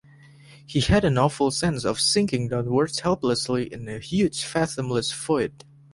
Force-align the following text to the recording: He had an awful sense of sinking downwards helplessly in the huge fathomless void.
He 0.65 0.79
had 0.79 1.05
an 1.05 1.19
awful 1.19 1.51
sense 1.51 1.85
of 1.85 2.01
sinking 2.01 2.47
downwards 2.47 3.01
helplessly 3.01 3.71
in 3.71 3.85
the 3.85 3.99
huge 3.99 4.43
fathomless 4.43 5.11
void. 5.13 5.63